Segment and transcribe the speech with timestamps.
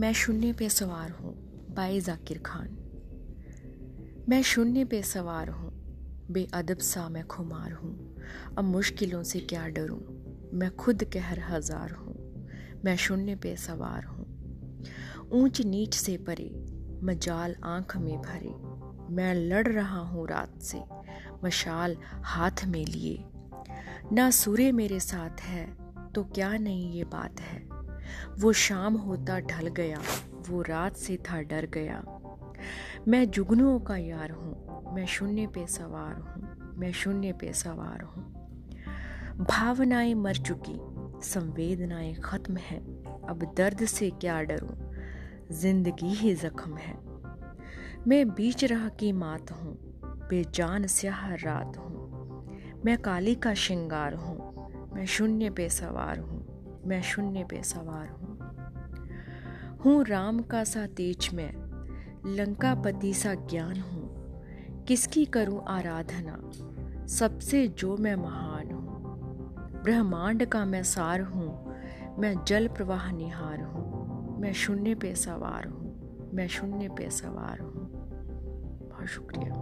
[0.00, 1.32] मैं शून्य पे सवार हूँ
[1.74, 2.68] बाई जाकिर खान।
[4.28, 5.70] मैं शून्य पे सवार हूँ,
[6.30, 8.16] बेअदब सा मैं खुमार हूँ।
[8.58, 10.00] अब मुश्किलों से क्या डरूँ,
[10.54, 12.14] मैं खुद कहर हज़ार हूँ।
[12.84, 14.26] मैं शून्य पे सवार हूँ।
[15.32, 16.50] ऊंच नीच से परे
[17.02, 18.54] मजाल आँख में भरे।
[19.14, 20.80] मैं लड़ रहा हूँ रात से
[21.44, 23.24] मशाल हाथ में लिए।
[24.12, 25.66] ना सूर्य मेरे साथ है
[26.14, 27.69] तो क्या नहीं ये बात है?
[28.38, 30.00] वो शाम होता ढल गया,
[30.48, 32.04] वो रात से था डर गया।
[33.08, 38.24] मैं जुगनुओं का यार हूँ, मैं शून्य पे सवार हूँ, मैं शून्य पे सवार हूँ।
[39.40, 40.80] भावनाएँ मर चुकी,
[41.28, 42.78] संवेदनाएँ खत्म है,
[43.28, 44.90] अब दर्द से क्या डरूं?
[45.50, 46.98] ज़िंदगी ही जख्म है।
[48.06, 52.00] मैं बीच राह की मात हूँ, बेजान स्याह रात हूँ।
[52.84, 54.36] मैं काली का श्रृंगार हूँ,
[54.94, 58.38] मैं शून्य पे सवार हूँ। मैं शून्य पे सवार हूँ।
[59.84, 61.52] हूँ राम का सा तेज मैं,
[62.36, 64.20] लंकापति सा ज्ञान हूँ।
[64.84, 66.50] किसकी करूँ आराधना?
[67.06, 68.90] सबसे जो मैं महान हूँ।
[69.82, 71.74] ब्रह्मांड का मैं सार हूँ,
[72.18, 77.90] मैं जल प्रवाह निहार हूँ। मैं शून्य पे सवार हूँ, मैं शून्य पे सवार हूँ।
[78.88, 79.52] बहुत शुक्रिया।